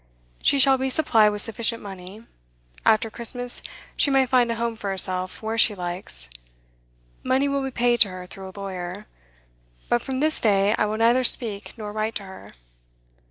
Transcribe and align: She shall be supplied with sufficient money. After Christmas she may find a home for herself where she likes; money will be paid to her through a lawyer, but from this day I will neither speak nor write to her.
She 0.41 0.57
shall 0.57 0.79
be 0.79 0.89
supplied 0.89 1.31
with 1.31 1.43
sufficient 1.43 1.79
money. 1.83 2.25
After 2.87 3.11
Christmas 3.11 3.61
she 3.95 4.09
may 4.09 4.25
find 4.25 4.51
a 4.51 4.55
home 4.55 4.75
for 4.75 4.89
herself 4.89 5.43
where 5.43 5.59
she 5.59 5.75
likes; 5.75 6.27
money 7.21 7.47
will 7.47 7.61
be 7.61 7.69
paid 7.69 7.99
to 7.99 8.09
her 8.09 8.25
through 8.25 8.49
a 8.49 8.59
lawyer, 8.59 9.05
but 9.89 10.01
from 10.01 10.19
this 10.19 10.41
day 10.41 10.73
I 10.75 10.87
will 10.87 10.97
neither 10.97 11.23
speak 11.23 11.77
nor 11.77 11.91
write 11.93 12.15
to 12.15 12.23
her. 12.23 12.53